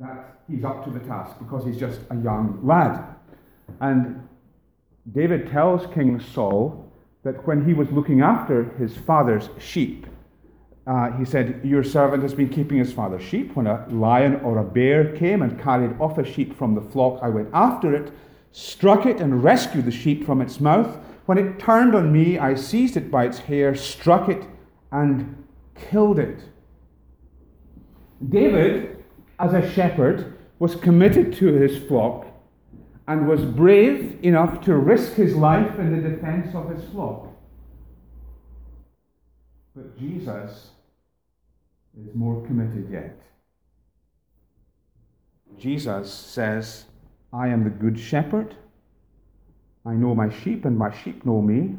that 0.00 0.40
he's 0.48 0.64
up 0.64 0.84
to 0.84 0.90
the 0.90 1.00
task 1.00 1.38
because 1.38 1.64
he's 1.64 1.78
just 1.78 2.00
a 2.10 2.16
young 2.16 2.60
lad. 2.62 3.04
And 3.80 4.26
David 5.12 5.50
tells 5.50 5.86
King 5.94 6.20
Saul 6.20 6.92
that 7.22 7.46
when 7.46 7.64
he 7.64 7.74
was 7.74 7.90
looking 7.90 8.20
after 8.20 8.64
his 8.78 8.96
father's 8.96 9.48
sheep, 9.58 10.06
uh, 10.86 11.10
he 11.12 11.24
said, 11.24 11.60
Your 11.64 11.82
servant 11.82 12.22
has 12.22 12.34
been 12.34 12.48
keeping 12.48 12.78
his 12.78 12.92
father's 12.92 13.22
sheep. 13.22 13.56
When 13.56 13.66
a 13.66 13.86
lion 13.88 14.36
or 14.36 14.58
a 14.58 14.64
bear 14.64 15.16
came 15.16 15.42
and 15.42 15.60
carried 15.60 15.98
off 16.00 16.18
a 16.18 16.24
sheep 16.24 16.56
from 16.56 16.74
the 16.74 16.80
flock, 16.80 17.18
I 17.22 17.28
went 17.28 17.48
after 17.52 17.94
it, 17.94 18.12
struck 18.52 19.06
it, 19.06 19.20
and 19.20 19.42
rescued 19.42 19.84
the 19.84 19.90
sheep 19.90 20.24
from 20.24 20.40
its 20.40 20.60
mouth. 20.60 20.96
When 21.26 21.38
it 21.38 21.58
turned 21.58 21.94
on 21.94 22.12
me, 22.12 22.38
I 22.38 22.54
seized 22.54 22.96
it 22.96 23.10
by 23.10 23.26
its 23.26 23.38
hair, 23.38 23.74
struck 23.74 24.28
it, 24.28 24.46
and 24.92 25.44
killed 25.74 26.18
it. 26.18 26.38
David, 28.28 29.04
as 29.38 29.52
a 29.52 29.70
shepherd, 29.72 30.38
was 30.58 30.76
committed 30.76 31.34
to 31.34 31.52
his 31.52 31.76
flock 31.86 32.26
and 33.08 33.28
was 33.28 33.44
brave 33.44 34.18
enough 34.22 34.60
to 34.62 34.76
risk 34.76 35.12
his 35.12 35.34
life 35.34 35.78
in 35.78 36.00
the 36.00 36.08
defense 36.08 36.54
of 36.54 36.70
his 36.70 36.88
flock. 36.90 37.28
But 39.74 39.98
Jesus 39.98 40.70
is 42.00 42.14
more 42.14 42.44
committed 42.46 42.88
yet. 42.90 43.20
Jesus 45.58 46.12
says, 46.12 46.86
I 47.32 47.48
am 47.48 47.64
the 47.64 47.70
good 47.70 47.98
shepherd. 47.98 48.56
I 49.86 49.94
know 49.94 50.14
my 50.14 50.28
sheep, 50.28 50.64
and 50.64 50.76
my 50.76 50.92
sheep 51.02 51.24
know 51.24 51.40
me, 51.40 51.76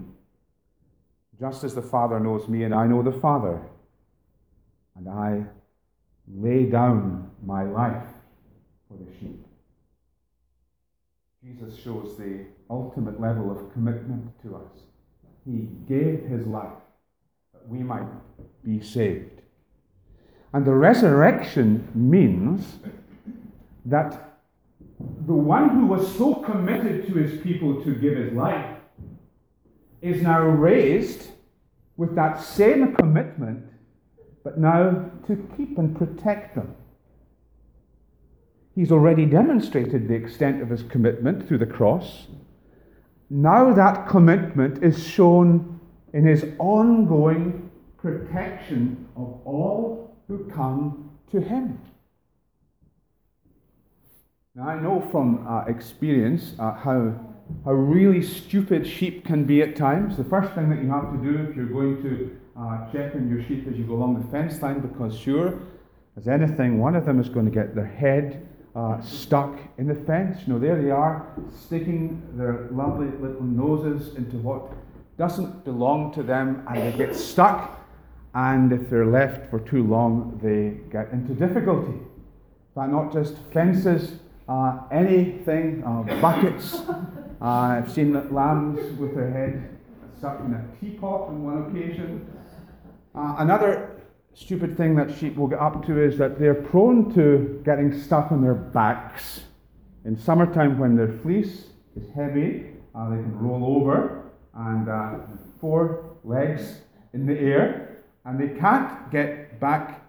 just 1.39 1.63
as 1.63 1.75
the 1.75 1.81
Father 1.81 2.19
knows 2.19 2.47
me, 2.47 2.63
and 2.63 2.73
I 2.73 2.87
know 2.87 3.03
the 3.03 3.11
Father. 3.11 3.61
And 4.95 5.09
I 5.09 5.43
lay 6.33 6.65
down 6.65 7.29
my 7.45 7.63
life 7.63 8.07
for 8.87 8.97
the 8.97 9.11
sheep. 9.19 9.45
Jesus 11.43 11.77
shows 11.79 12.17
the 12.17 12.45
ultimate 12.69 13.21
level 13.21 13.51
of 13.51 13.71
commitment 13.73 14.31
to 14.41 14.55
us. 14.55 14.71
He 15.45 15.69
gave 15.87 16.23
his 16.23 16.45
life 16.47 16.81
that 17.53 17.67
we 17.67 17.79
might 17.79 18.07
be 18.63 18.81
saved. 18.81 19.41
And 20.53 20.65
the 20.65 20.73
resurrection 20.73 21.87
means 21.93 22.79
that 23.85 24.36
the 24.99 25.33
one 25.33 25.69
who 25.69 25.85
was 25.85 26.15
so 26.15 26.35
committed 26.35 27.07
to 27.07 27.13
his 27.13 27.41
people 27.41 27.83
to 27.83 27.93
give 27.93 28.17
his 28.17 28.33
life 28.33 28.77
is 30.01 30.21
now 30.21 30.41
raised 30.41 31.29
with 31.97 32.15
that 32.15 32.41
same 32.41 32.95
commitment, 32.95 33.65
but 34.43 34.57
now 34.57 35.11
to 35.27 35.49
keep 35.57 35.77
and 35.77 35.95
protect 35.97 36.55
them. 36.55 36.75
He's 38.75 38.91
already 38.91 39.25
demonstrated 39.25 40.07
the 40.07 40.13
extent 40.13 40.61
of 40.61 40.69
his 40.69 40.83
commitment 40.83 41.47
through 41.47 41.57
the 41.57 41.65
cross. 41.65 42.27
Now 43.29 43.73
that 43.73 44.07
commitment 44.07 44.83
is 44.83 45.05
shown 45.05 45.79
in 46.13 46.25
his 46.25 46.45
ongoing 46.59 47.69
protection 47.97 49.07
of 49.15 49.41
all 49.45 50.15
who 50.27 50.49
come 50.51 51.09
to 51.31 51.41
him. 51.41 51.79
Now, 54.57 54.69
I 54.69 54.81
know 54.81 55.07
from 55.11 55.45
uh, 55.47 55.65
experience 55.67 56.55
uh, 56.57 56.73
how, 56.73 57.13
how 57.63 57.73
really 57.73 58.23
stupid 58.23 58.87
sheep 58.87 59.23
can 59.23 59.43
be 59.43 59.61
at 59.61 59.75
times. 59.75 60.17
The 60.17 60.23
first 60.23 60.51
thing 60.55 60.67
that 60.71 60.81
you 60.81 60.89
have 60.89 61.11
to 61.11 61.17
do 61.19 61.47
if 61.47 61.55
you're 61.55 61.67
going 61.67 62.01
to 62.01 62.35
uh, 62.59 62.91
check 62.91 63.13
on 63.13 63.29
your 63.29 63.43
sheep 63.43 63.67
as 63.69 63.77
you 63.77 63.83
go 63.83 63.93
along 63.93 64.19
the 64.19 64.27
fence 64.31 64.59
line, 64.63 64.79
because 64.79 65.15
sure, 65.15 65.59
as 66.15 66.27
anything, 66.27 66.79
one 66.79 66.95
of 66.95 67.05
them 67.05 67.19
is 67.19 67.29
going 67.29 67.45
to 67.45 67.51
get 67.51 67.75
their 67.75 67.85
head 67.85 68.47
uh, 68.75 68.99
stuck 68.99 69.59
in 69.77 69.85
the 69.85 69.93
fence. 69.93 70.39
You 70.47 70.53
know, 70.53 70.59
there 70.59 70.81
they 70.81 70.89
are, 70.89 71.31
sticking 71.55 72.27
their 72.33 72.67
lovely 72.71 73.15
little 73.19 73.43
noses 73.43 74.15
into 74.15 74.37
what 74.37 74.71
doesn't 75.19 75.65
belong 75.65 76.11
to 76.15 76.23
them, 76.23 76.65
and 76.67 76.81
they 76.81 76.97
get 76.97 77.15
stuck. 77.15 77.87
And 78.33 78.73
if 78.73 78.89
they're 78.89 79.05
left 79.05 79.51
for 79.51 79.59
too 79.59 79.83
long, 79.83 80.39
they 80.41 80.81
get 80.91 81.11
into 81.11 81.35
difficulty. 81.35 81.99
But 82.73 82.87
not 82.87 83.13
just 83.13 83.35
fences, 83.53 84.13
uh, 84.47 84.79
anything, 84.91 85.83
uh, 85.83 86.03
buckets. 86.21 86.75
Uh, 87.39 87.45
I've 87.45 87.91
seen 87.91 88.13
lambs 88.33 88.97
with 88.97 89.13
their 89.13 89.29
head 89.29 89.77
stuck 90.17 90.39
in 90.39 90.53
a 90.53 90.65
teapot 90.81 91.29
on 91.29 91.43
one 91.43 91.69
occasion. 91.69 92.27
Uh, 93.13 93.35
another 93.37 94.01
stupid 94.33 94.75
thing 94.75 94.95
that 94.95 95.15
sheep 95.15 95.35
will 95.35 95.47
get 95.47 95.59
up 95.59 95.85
to 95.85 96.01
is 96.01 96.17
that 96.17 96.39
they're 96.39 96.55
prone 96.55 97.13
to 97.13 97.61
getting 97.63 97.95
stuck 98.01 98.31
on 98.31 98.41
their 98.41 98.55
backs. 98.55 99.41
In 100.05 100.17
summertime, 100.17 100.79
when 100.79 100.95
their 100.95 101.11
fleece 101.19 101.67
is 101.95 102.09
heavy, 102.15 102.71
uh, 102.95 103.09
they 103.09 103.17
can 103.17 103.37
roll 103.39 103.77
over 103.77 104.23
and 104.55 104.89
uh, 104.89 105.19
four 105.59 106.17
legs 106.23 106.81
in 107.13 107.25
the 107.25 107.37
air, 107.37 108.03
And 108.25 108.39
they 108.39 108.59
can't 108.59 109.11
get 109.11 109.59
back 109.59 110.01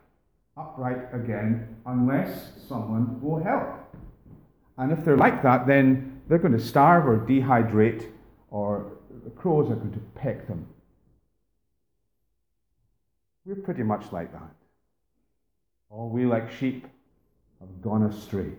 upright 0.56 1.14
again 1.14 1.76
unless 1.86 2.52
someone 2.68 3.20
will 3.20 3.42
help. 3.42 3.77
And 4.78 4.92
if 4.92 5.04
they're 5.04 5.16
like 5.16 5.42
that, 5.42 5.66
then 5.66 6.22
they're 6.28 6.38
going 6.38 6.56
to 6.56 6.60
starve 6.60 7.06
or 7.06 7.18
dehydrate, 7.18 8.06
or 8.50 8.92
the 9.24 9.30
crows 9.30 9.70
are 9.70 9.74
going 9.74 9.92
to 9.92 9.98
peck 10.14 10.46
them. 10.46 10.66
We're 13.44 13.56
pretty 13.56 13.82
much 13.82 14.12
like 14.12 14.32
that. 14.32 14.54
All 15.90 16.08
we, 16.08 16.26
like 16.26 16.52
sheep, 16.52 16.86
have 17.60 17.82
gone 17.82 18.04
astray. 18.04 18.52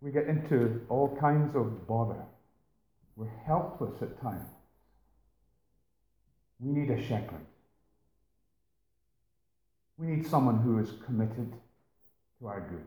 We 0.00 0.12
get 0.12 0.28
into 0.28 0.80
all 0.88 1.14
kinds 1.20 1.54
of 1.54 1.86
bother. 1.86 2.22
We're 3.16 3.28
helpless 3.44 4.00
at 4.00 4.20
times. 4.22 4.48
We 6.58 6.72
need 6.72 6.90
a 6.90 7.06
shepherd. 7.06 7.44
We 9.98 10.06
need 10.06 10.26
someone 10.26 10.60
who 10.60 10.78
is 10.78 10.92
committed 11.04 11.52
to 12.38 12.46
our 12.46 12.60
good. 12.60 12.86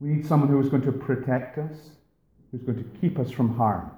We 0.00 0.08
need 0.08 0.26
someone 0.26 0.48
who 0.48 0.60
is 0.60 0.68
going 0.68 0.82
to 0.82 0.92
protect 0.92 1.58
us, 1.58 1.90
who's 2.50 2.62
going 2.62 2.78
to 2.78 3.00
keep 3.00 3.18
us 3.18 3.30
from 3.30 3.54
harm. 3.56 3.90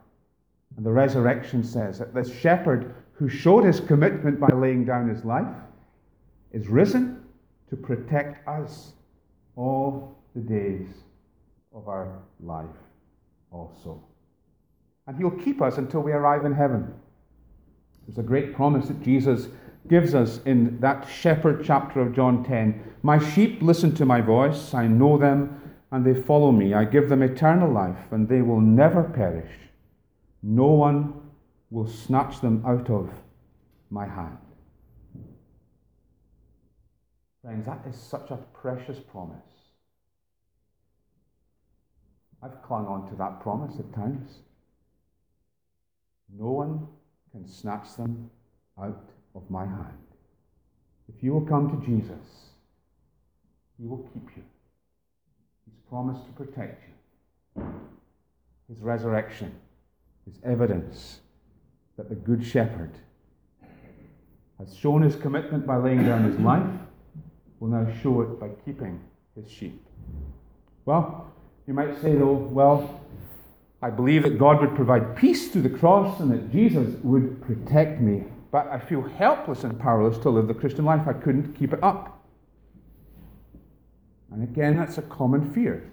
And 0.76 0.85
the 0.85 0.90
resurrection 0.90 1.62
says 1.62 1.99
that 1.99 2.12
this 2.12 2.35
shepherd 2.35 2.94
who 3.12 3.28
showed 3.28 3.64
his 3.64 3.78
commitment 3.78 4.40
by 4.40 4.49
laying 4.49 4.85
down 4.85 5.09
his 5.09 5.25
life 5.25 5.54
is 6.50 6.66
risen 6.68 7.23
to 7.71 7.76
protect 7.76 8.47
us 8.49 8.92
all 9.56 10.18
the 10.35 10.40
days 10.40 10.88
of 11.75 11.88
our 11.88 12.18
life 12.40 12.66
also. 13.50 14.02
And 15.06 15.16
he'll 15.16 15.30
keep 15.30 15.62
us 15.62 15.78
until 15.78 16.00
we 16.00 16.12
arrive 16.12 16.44
in 16.44 16.52
heaven. 16.52 16.92
There's 18.06 18.18
a 18.18 18.23
great 18.23 18.54
promise 18.54 18.88
that 18.88 19.02
Jesus 19.02 19.49
gives 19.88 20.14
us 20.14 20.40
in 20.47 20.78
that 20.80 21.09
shepherd 21.09 21.62
chapter 21.64 22.00
of 22.00 22.14
John 22.14 22.44
10. 22.44 22.82
My 23.02 23.18
sheep 23.18 23.62
listen 23.62 23.94
to 23.97 24.06
my 24.06 24.21
voice, 24.21 24.75
I 24.75 24.87
know 24.87 25.18
them, 25.18 25.62
and 25.92 26.06
they 26.06 26.20
follow 26.20 26.50
me. 26.50 26.72
I 26.72 26.84
give 26.84 27.11
them 27.11 27.22
eternal 27.22 27.70
life, 27.70 28.11
and 28.11 28.26
they 28.26 28.40
will 28.40 28.61
never 28.61 29.04
perish. 29.04 29.52
No 30.42 30.66
one 30.66 31.20
will 31.70 31.87
snatch 31.87 32.40
them 32.40 32.64
out 32.66 32.88
of 32.90 33.11
my 33.90 34.06
hand. 34.06 34.38
Friends, 37.42 37.66
that 37.66 37.80
is 37.87 37.96
such 37.96 38.30
a 38.30 38.37
precious 38.37 38.99
promise. 38.99 39.37
I've 42.42 42.62
clung 42.62 42.87
on 42.87 43.08
to 43.11 43.16
that 43.16 43.40
promise 43.40 43.78
at 43.78 43.92
times. 43.94 44.38
No 46.34 46.50
one 46.52 46.87
can 47.32 47.46
snatch 47.46 47.94
them 47.96 48.30
out 48.80 49.11
of 49.34 49.49
my 49.50 49.66
hand. 49.66 49.99
If 51.14 51.22
you 51.22 51.34
will 51.34 51.46
come 51.46 51.68
to 51.70 51.87
Jesus, 51.87 52.50
he 53.78 53.87
will 53.87 54.08
keep 54.14 54.37
you. 54.37 54.42
He's 55.92 55.99
promised 55.99 56.25
to 56.25 56.32
protect 56.32 56.84
you. 57.58 57.64
His 58.66 58.78
resurrection 58.80 59.54
is 60.26 60.38
evidence 60.42 61.20
that 61.99 62.08
the 62.08 62.14
Good 62.14 62.42
Shepherd 62.42 62.92
has 64.58 64.75
shown 64.75 65.02
his 65.02 65.16
commitment 65.16 65.66
by 65.66 65.76
laying 65.76 66.06
down 66.06 66.25
his 66.25 66.40
life, 66.40 66.66
will 67.61 67.68
now 67.68 67.87
show 68.02 68.22
it 68.22 68.40
by 68.40 68.49
keeping 68.64 69.02
his 69.37 69.50
sheep. 69.50 69.84
Well, 70.87 71.30
you 71.66 71.75
might 71.75 72.00
say, 72.00 72.14
though, 72.14 72.32
well, 72.32 73.02
I 73.82 73.90
believe 73.90 74.22
that 74.22 74.38
God 74.38 74.62
would 74.62 74.75
provide 74.75 75.14
peace 75.14 75.50
through 75.50 75.62
the 75.62 75.78
cross 75.78 76.20
and 76.20 76.30
that 76.30 76.50
Jesus 76.50 76.94
would 77.02 77.42
protect 77.42 78.00
me. 78.00 78.25
But 78.50 78.66
I 78.68 78.78
feel 78.78 79.02
helpless 79.02 79.64
and 79.64 79.78
powerless 79.78 80.16
to 80.22 80.30
live 80.30 80.49
the 80.49 80.54
Christian 80.54 80.87
life. 80.87 81.06
I 81.06 81.12
couldn't 81.12 81.52
keep 81.52 81.75
it 81.75 81.82
up. 81.82 82.22
And 84.32 84.42
again, 84.42 84.76
that's 84.76 84.98
a 84.98 85.02
common 85.02 85.52
fear. 85.52 85.90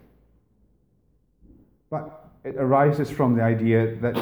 But 1.90 2.30
it 2.44 2.56
arises 2.56 3.10
from 3.10 3.36
the 3.36 3.44
idea 3.44 3.96
that 3.98 4.18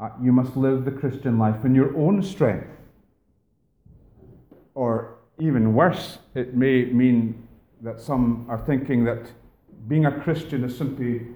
uh, 0.00 0.10
you 0.22 0.32
must 0.32 0.56
live 0.56 0.84
the 0.84 0.90
Christian 0.90 1.38
life 1.38 1.64
in 1.64 1.74
your 1.74 1.96
own 1.96 2.22
strength. 2.22 2.68
Or 4.74 5.16
even 5.38 5.74
worse, 5.74 6.18
it 6.34 6.54
may 6.54 6.84
mean 6.86 7.46
that 7.82 8.00
some 8.00 8.46
are 8.48 8.58
thinking 8.58 9.04
that 9.04 9.30
being 9.88 10.06
a 10.06 10.20
Christian 10.20 10.64
is 10.64 10.76
simply 10.76 11.26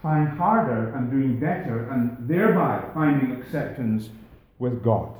trying 0.00 0.26
harder 0.26 0.94
and 0.94 1.10
doing 1.10 1.38
better 1.38 1.88
and 1.90 2.28
thereby 2.28 2.82
finding 2.92 3.32
acceptance 3.32 4.10
with 4.58 4.82
God. 4.82 5.14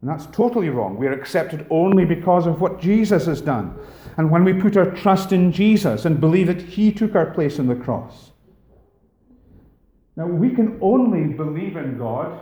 And 0.00 0.10
that's 0.10 0.26
totally 0.26 0.68
wrong. 0.68 0.96
We 0.96 1.06
are 1.08 1.12
accepted 1.12 1.66
only 1.70 2.04
because 2.04 2.46
of 2.46 2.60
what 2.60 2.80
Jesus 2.80 3.26
has 3.26 3.40
done. 3.40 3.76
And 4.16 4.30
when 4.30 4.44
we 4.44 4.52
put 4.52 4.76
our 4.76 4.90
trust 4.92 5.32
in 5.32 5.52
Jesus 5.52 6.04
and 6.04 6.20
believe 6.20 6.46
that 6.46 6.62
He 6.62 6.92
took 6.92 7.14
our 7.14 7.32
place 7.32 7.58
on 7.58 7.66
the 7.66 7.74
cross. 7.74 8.32
Now, 10.16 10.26
we 10.26 10.50
can 10.50 10.78
only 10.80 11.32
believe 11.32 11.76
in 11.76 11.98
God 11.98 12.40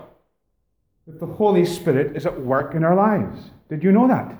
if 1.07 1.21
the 1.21 1.27
Holy 1.27 1.64
Spirit 1.64 2.16
is 2.16 2.27
at 2.27 2.40
work 2.40 2.75
in 2.75 2.85
our 2.85 2.95
lives. 2.95 3.51
Did 3.69 3.83
you 3.83 3.92
know 3.92 4.09
that? 4.09 4.35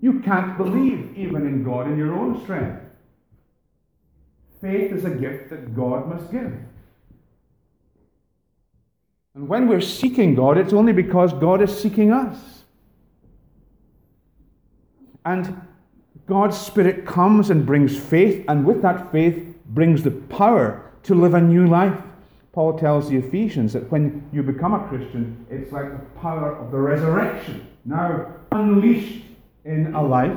You 0.00 0.20
can't 0.20 0.56
believe 0.56 1.16
even 1.16 1.46
in 1.46 1.62
God 1.62 1.86
in 1.86 1.98
your 1.98 2.14
own 2.14 2.42
strength. 2.42 2.82
Faith 4.60 4.92
is 4.92 5.04
a 5.04 5.10
gift 5.10 5.50
that 5.50 5.74
God 5.74 6.08
must 6.08 6.30
give. 6.30 6.52
And 9.34 9.48
when 9.48 9.68
we're 9.68 9.80
seeking 9.80 10.34
God, 10.34 10.58
it's 10.58 10.72
only 10.72 10.92
because 10.92 11.32
God 11.32 11.62
is 11.62 11.76
seeking 11.76 12.12
us. 12.12 12.36
And 15.24 15.60
God's 16.26 16.58
Spirit 16.58 17.06
comes 17.06 17.50
and 17.50 17.66
brings 17.66 17.98
faith, 17.98 18.44
and 18.48 18.64
with 18.64 18.82
that 18.82 19.12
faith 19.12 19.54
brings 19.66 20.02
the 20.02 20.10
power 20.10 20.90
to 21.04 21.14
live 21.14 21.34
a 21.34 21.40
new 21.40 21.66
life. 21.66 22.00
Paul 22.52 22.78
tells 22.78 23.08
the 23.08 23.16
Ephesians 23.16 23.72
that 23.74 23.90
when 23.92 24.28
you 24.32 24.42
become 24.42 24.74
a 24.74 24.88
Christian, 24.88 25.46
it's 25.50 25.72
like 25.72 25.90
the 25.90 26.20
power 26.20 26.56
of 26.56 26.72
the 26.72 26.78
resurrection 26.78 27.66
now 27.84 28.26
unleashed 28.52 29.24
in 29.64 29.94
a 29.94 30.02
life 30.02 30.36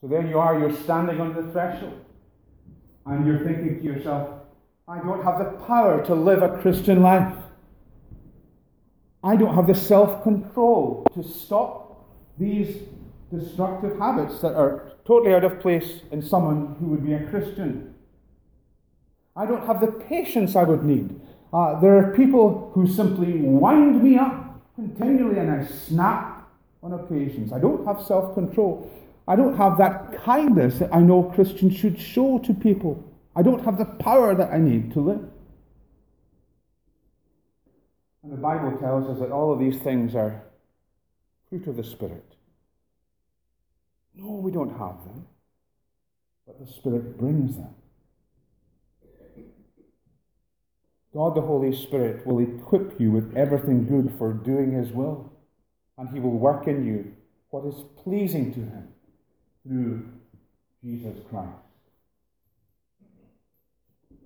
So 0.00 0.08
there 0.08 0.26
you 0.26 0.38
are, 0.38 0.58
you're 0.58 0.76
standing 0.76 1.20
on 1.20 1.34
the 1.34 1.52
threshold, 1.52 2.00
and 3.04 3.26
you're 3.26 3.40
thinking 3.40 3.78
to 3.78 3.84
yourself, 3.84 4.30
I 4.88 4.98
don't 4.98 5.22
have 5.22 5.38
the 5.38 5.64
power 5.66 6.04
to 6.06 6.14
live 6.14 6.42
a 6.42 6.58
Christian 6.58 7.02
life. 7.02 7.34
I 9.22 9.36
don't 9.36 9.54
have 9.54 9.66
the 9.66 9.74
self 9.74 10.22
control 10.22 11.06
to 11.14 11.22
stop 11.22 12.08
these 12.38 12.78
destructive 13.30 13.98
habits 13.98 14.40
that 14.40 14.54
are 14.54 14.92
totally 15.04 15.34
out 15.34 15.44
of 15.44 15.60
place 15.60 16.00
in 16.10 16.22
someone 16.22 16.76
who 16.80 16.86
would 16.86 17.04
be 17.04 17.12
a 17.12 17.26
Christian. 17.26 17.94
I 19.36 19.44
don't 19.44 19.66
have 19.66 19.80
the 19.80 19.92
patience 19.92 20.56
I 20.56 20.64
would 20.64 20.82
need. 20.82 21.20
Uh, 21.52 21.78
there 21.80 21.96
are 21.98 22.14
people 22.16 22.72
who 22.74 22.86
simply 22.86 23.40
wind 23.40 24.02
me 24.02 24.16
up 24.16 24.62
continually 24.74 25.38
and 25.38 25.50
I 25.50 25.66
snap 25.66 26.48
on 26.82 26.94
occasions. 26.94 27.52
I 27.52 27.58
don't 27.58 27.84
have 27.86 28.00
self 28.00 28.34
control. 28.34 28.90
I 29.30 29.36
don't 29.36 29.56
have 29.56 29.78
that 29.78 30.24
kindness 30.24 30.80
that 30.80 30.92
I 30.92 30.98
know 30.98 31.22
Christians 31.22 31.76
should 31.76 32.00
show 32.00 32.40
to 32.40 32.52
people. 32.52 33.08
I 33.36 33.42
don't 33.42 33.64
have 33.64 33.78
the 33.78 33.84
power 33.84 34.34
that 34.34 34.52
I 34.52 34.58
need 34.58 34.92
to 34.94 35.00
live. 35.00 35.24
And 38.24 38.32
the 38.32 38.36
Bible 38.36 38.76
tells 38.78 39.08
us 39.08 39.20
that 39.20 39.30
all 39.30 39.52
of 39.52 39.60
these 39.60 39.78
things 39.78 40.16
are 40.16 40.42
fruit 41.48 41.64
of 41.68 41.76
the 41.76 41.84
Spirit. 41.84 42.24
No, 44.16 44.32
we 44.32 44.50
don't 44.50 44.76
have 44.76 45.04
them, 45.04 45.26
but 46.44 46.58
the 46.58 46.66
Spirit 46.66 47.16
brings 47.16 47.54
them. 47.54 47.72
God 51.14 51.36
the 51.36 51.42
Holy 51.42 51.72
Spirit 51.76 52.26
will 52.26 52.40
equip 52.40 53.00
you 53.00 53.12
with 53.12 53.36
everything 53.36 53.86
good 53.86 54.12
for 54.18 54.32
doing 54.32 54.72
His 54.72 54.90
will, 54.90 55.32
and 55.96 56.08
He 56.08 56.18
will 56.18 56.36
work 56.36 56.66
in 56.66 56.84
you 56.84 57.12
what 57.50 57.64
is 57.64 57.84
pleasing 57.96 58.52
to 58.54 58.58
Him 58.58 58.88
through 59.66 60.08
Jesus 60.82 61.16
Christ. 61.28 61.50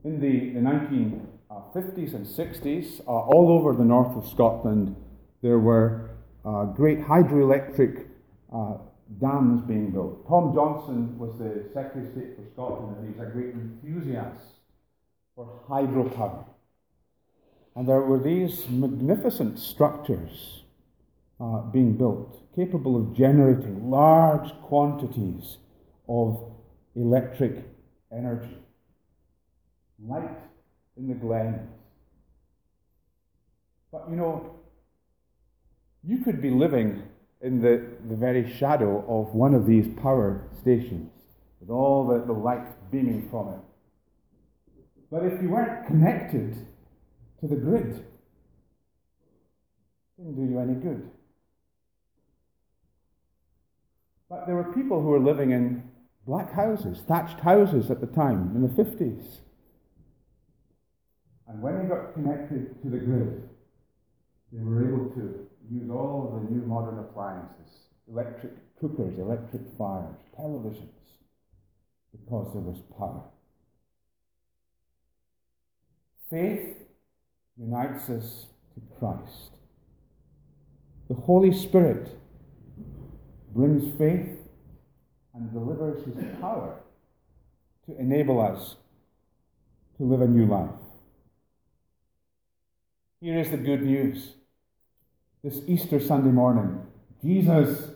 In 0.05 0.21
the, 0.21 0.51
the 0.51 0.61
1950s 0.61 2.15
and 2.15 2.27
60s, 2.27 3.01
uh, 3.01 3.11
all 3.11 3.49
over 3.51 3.73
the 3.73 3.85
north 3.85 4.17
of 4.17 4.29
Scotland, 4.29 4.95
there 5.43 5.59
were 5.59 6.11
uh, 6.45 6.65
great 6.65 7.01
hydroelectric 7.01 8.07
uh, 8.53 8.75
dams 9.21 9.63
being 9.63 9.91
built. 9.91 10.27
Tom 10.29 10.53
Johnston 10.55 11.19
was 11.19 11.39
the 11.39 11.65
Secretary 11.73 12.07
of 12.07 12.13
State 12.13 12.37
for 12.37 12.45
Scotland, 12.53 12.97
and 12.97 13.07
he 13.07 13.19
was 13.19 13.29
a 13.29 13.31
great 13.31 13.55
enthusiast 13.55 14.41
for 15.35 15.61
hydropower. 15.69 16.45
And 17.75 17.89
there 17.89 18.01
were 18.01 18.19
these 18.19 18.69
magnificent 18.69 19.59
structures 19.59 20.64
uh, 21.41 21.61
being 21.73 21.97
built, 21.97 22.55
capable 22.55 22.97
of 22.97 23.17
generating 23.17 23.91
large 23.91 24.51
quantities 24.63 25.59
of 26.09 26.53
electric 26.95 27.65
energy. 28.13 28.57
Light 30.07 30.39
in 30.97 31.09
the 31.09 31.15
glens. 31.15 31.69
But 33.91 34.07
you 34.11 34.17
know, 34.17 34.57
you 36.03 36.19
could 36.19 36.41
be 36.43 36.51
living 36.51 37.03
in 37.41 37.61
the, 37.61 37.85
the 38.09 38.17
very 38.17 38.51
shadow 38.57 39.05
of 39.09 39.35
one 39.35 39.55
of 39.55 39.67
these 39.67 39.87
power 40.01 40.49
stations 40.61 41.11
with 41.61 41.71
all 41.71 42.07
the, 42.07 42.25
the 42.25 42.33
light 42.33 42.91
beaming 42.91 43.29
from 43.31 43.49
it. 43.49 43.61
But 45.11 45.25
if 45.25 45.41
you 45.43 45.49
weren't 45.49 45.87
connected 45.87 46.55
to 47.41 47.47
the 47.47 47.57
grid, 47.57 47.97
it 47.97 48.05
didn't 50.17 50.35
do 50.37 50.53
you 50.53 50.59
any 50.59 50.75
good. 50.75 51.11
But 54.35 54.47
there 54.47 54.57
were 54.57 54.73
people 54.73 55.01
who 55.01 55.11
were 55.11 55.21
living 55.21 55.53
in 55.53 55.85
black 56.27 56.53
houses, 56.53 57.01
thatched 57.07 57.39
houses 57.39 57.89
at 57.89 58.01
the 58.01 58.09
time, 58.09 58.51
in 58.57 58.63
the 58.63 58.85
50s. 58.85 59.39
And 61.47 61.63
when 61.63 61.79
they 61.79 61.85
got 61.89 62.15
connected 62.15 62.83
to 62.83 62.91
the 62.91 62.99
grid, 62.99 63.49
they 64.51 64.61
were 64.61 64.89
able 64.89 65.11
to 65.11 65.47
use 65.71 65.89
all 65.89 66.27
of 66.27 66.43
the 66.43 66.51
new 66.51 66.67
modern 66.67 66.99
appliances 66.99 67.87
electric 68.11 68.53
cookers, 68.81 69.17
electric 69.21 69.63
fires, 69.79 70.17
televisions 70.37 70.89
because 72.11 72.53
there 72.53 72.63
was 72.63 72.83
power. 72.99 73.23
Faith 76.29 76.77
unites 77.57 78.11
us 78.11 78.47
to 78.75 78.81
Christ. 78.99 79.53
The 81.09 81.15
Holy 81.15 81.53
Spirit 81.53 82.19
brings 83.55 83.97
faith 83.97 84.37
and 85.35 85.53
delivers 85.53 86.05
his 86.05 86.25
power 86.41 86.81
to 87.87 87.99
enable 87.99 88.41
us 88.41 88.77
to 89.97 90.05
live 90.05 90.21
a 90.21 90.27
new 90.27 90.47
life. 90.47 90.71
Here 93.21 93.39
is 93.39 93.51
the 93.51 93.57
good 93.57 93.83
news. 93.83 94.33
This 95.43 95.61
Easter 95.67 96.01
Sunday 96.01 96.31
morning, 96.31 96.81
Jesus 97.23 97.91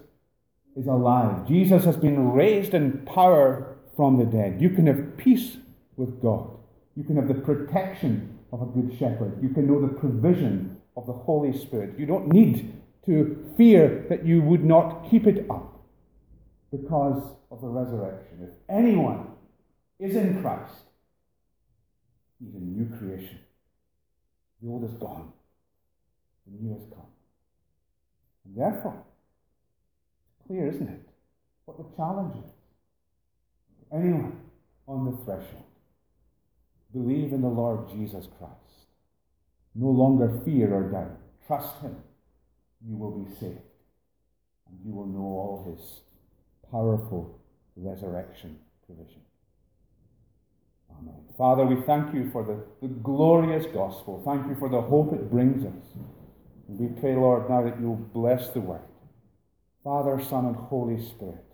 is 0.76 0.86
alive. 0.86 1.46
Jesus 1.48 1.84
has 1.84 1.96
been 1.96 2.32
raised 2.32 2.72
in 2.72 3.04
power 3.04 3.76
from 3.96 4.18
the 4.18 4.24
dead. 4.24 4.60
You 4.60 4.70
can 4.70 4.86
have 4.86 5.16
peace 5.16 5.56
with 5.96 6.22
God. 6.22 6.50
You 6.94 7.04
can 7.04 7.16
have 7.16 7.28
the 7.28 7.34
protection 7.34 8.38
of 8.52 8.62
a 8.62 8.66
good 8.66 8.96
shepherd. 8.98 9.42
You 9.42 9.48
can 9.48 9.66
know 9.66 9.80
the 9.80 9.94
provision 9.94 10.76
of 10.96 11.06
the 11.06 11.12
Holy 11.12 11.56
Spirit. 11.56 11.98
You 11.98 12.06
don't 12.06 12.28
need 12.28 12.72
to 13.08 13.54
fear 13.56 14.04
that 14.10 14.26
you 14.26 14.42
would 14.42 14.62
not 14.62 15.08
keep 15.10 15.26
it 15.26 15.46
up 15.48 15.80
because 16.70 17.22
of 17.50 17.62
the 17.62 17.66
resurrection. 17.66 18.38
If 18.42 18.50
anyone 18.68 19.28
is 19.98 20.14
in 20.14 20.42
Christ, 20.42 20.84
he's 22.38 22.54
a 22.54 22.58
new 22.58 22.86
creation. 22.98 23.38
The 24.60 24.68
old 24.68 24.84
is 24.84 24.92
gone, 24.98 25.32
the 26.46 26.62
new 26.62 26.74
has 26.74 26.82
come. 26.90 27.06
And 28.44 28.56
therefore, 28.56 29.02
it's 30.26 30.46
clear, 30.46 30.68
isn't 30.68 30.88
it, 30.88 31.08
what 31.64 31.78
the 31.78 31.96
challenge 31.96 32.36
is. 32.36 32.52
Anyone 33.90 34.38
on 34.86 35.06
the 35.06 35.24
threshold, 35.24 35.64
believe 36.92 37.32
in 37.32 37.40
the 37.40 37.48
Lord 37.48 37.88
Jesus 37.88 38.26
Christ. 38.38 38.52
No 39.74 39.88
longer 39.88 40.42
fear 40.44 40.74
or 40.74 40.90
doubt. 40.90 41.18
Trust 41.46 41.80
Him. 41.80 41.96
You 42.86 42.96
will 42.96 43.24
be 43.24 43.34
saved. 43.34 43.58
And 44.68 44.78
you 44.84 44.92
will 44.92 45.06
know 45.06 45.20
all 45.20 45.66
His 45.70 46.02
powerful 46.70 47.40
resurrection 47.76 48.58
provision. 48.86 49.22
Amen. 50.90 51.14
Father, 51.36 51.64
we 51.64 51.80
thank 51.82 52.14
you 52.14 52.30
for 52.30 52.44
the, 52.44 52.86
the 52.86 52.92
glorious 52.94 53.66
gospel. 53.66 54.22
Thank 54.24 54.48
you 54.48 54.56
for 54.56 54.68
the 54.68 54.80
hope 54.80 55.12
it 55.12 55.30
brings 55.30 55.64
us. 55.64 55.86
And 56.68 56.78
we 56.78 57.00
pray, 57.00 57.14
Lord, 57.14 57.48
now 57.48 57.62
that 57.62 57.80
you'll 57.80 57.96
bless 57.96 58.50
the 58.50 58.60
word. 58.60 58.80
Father, 59.84 60.22
Son, 60.22 60.46
and 60.46 60.56
Holy 60.56 61.02
Spirit, 61.02 61.44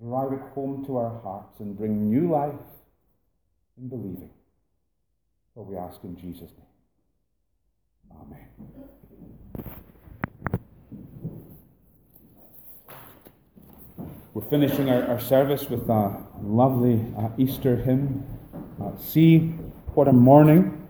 drive 0.00 0.32
it 0.32 0.40
home 0.54 0.84
to 0.86 0.96
our 0.96 1.20
hearts 1.20 1.60
and 1.60 1.76
bring 1.76 2.08
new 2.08 2.30
life 2.30 2.54
in 3.76 3.88
believing. 3.88 4.30
For 5.54 5.64
we 5.64 5.76
ask 5.76 6.02
in 6.02 6.16
Jesus' 6.16 6.50
name. 6.50 6.66
Amen. 8.22 8.48
We're 14.32 14.43
finishing 14.54 14.88
our, 14.88 15.02
our 15.08 15.18
service 15.18 15.68
with 15.68 15.90
a 15.90 16.16
lovely 16.40 17.04
uh, 17.18 17.28
Easter 17.36 17.74
hymn. 17.74 18.24
Uh, 18.80 18.96
See 18.96 19.38
what 19.96 20.06
a 20.06 20.12
morning, 20.12 20.86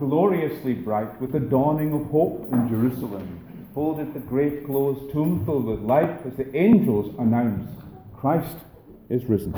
gloriously 0.00 0.74
bright, 0.74 1.20
with 1.20 1.30
the 1.30 1.38
dawning 1.38 1.92
of 1.92 2.10
hope 2.10 2.52
in 2.52 2.68
Jerusalem. 2.68 3.68
Folded 3.72 4.12
the 4.12 4.18
great 4.18 4.66
closed 4.66 5.12
tomb 5.12 5.44
filled 5.44 5.66
with 5.66 5.82
light 5.82 6.26
as 6.26 6.34
the 6.34 6.52
angels 6.56 7.14
announce 7.20 7.70
Christ 8.16 8.56
is 9.08 9.24
risen. 9.26 9.54